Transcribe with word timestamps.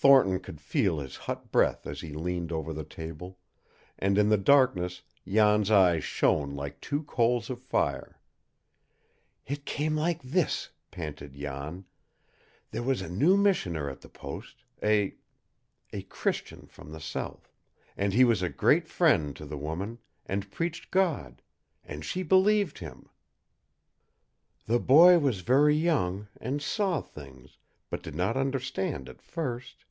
Thornton 0.00 0.38
could 0.38 0.60
feel 0.60 1.00
his 1.00 1.16
hot 1.16 1.50
breath 1.50 1.84
as 1.84 2.02
he 2.02 2.12
leaned 2.12 2.52
over 2.52 2.72
the 2.72 2.84
table, 2.84 3.36
and 3.98 4.16
in 4.16 4.28
the 4.28 4.38
darkness 4.38 5.02
Jan's 5.26 5.72
eyes 5.72 6.04
shone 6.04 6.54
like 6.54 6.80
two 6.80 7.02
coals 7.02 7.50
of 7.50 7.60
fire. 7.60 8.20
"It 9.44 9.64
came 9.64 9.96
like 9.96 10.22
THIS!" 10.22 10.68
panted 10.92 11.32
Jan. 11.34 11.84
"There 12.70 12.84
was 12.84 13.02
a 13.02 13.08
new 13.08 13.36
missioner 13.36 13.90
at 13.90 14.00
the 14.02 14.08
post 14.08 14.62
a 14.84 15.16
a 15.92 16.02
Christian 16.02 16.68
from 16.68 16.92
the 16.92 17.00
South, 17.00 17.50
and 17.96 18.12
he 18.12 18.22
was 18.22 18.40
a 18.40 18.48
great 18.48 18.86
friend 18.86 19.34
to 19.34 19.44
the 19.44 19.58
woman, 19.58 19.98
and 20.26 20.52
preached 20.52 20.92
God, 20.92 21.42
and 21.84 22.04
she 22.04 22.22
BELIEVED 22.22 22.78
him. 22.78 23.08
The 24.66 24.78
boy 24.78 25.18
was 25.18 25.40
very 25.40 25.74
young, 25.74 26.28
and 26.40 26.62
saw 26.62 27.00
things, 27.00 27.58
but 27.90 28.00
did 28.04 28.14
not 28.14 28.36
understand 28.36 29.08
at 29.08 29.20
first. 29.20 29.84